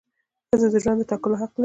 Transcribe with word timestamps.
ښځه 0.49 0.67
د 0.73 0.75
ژوند 0.83 0.97
د 1.01 1.03
ټاکلو 1.09 1.35
حق 1.41 1.51
لري. 1.53 1.59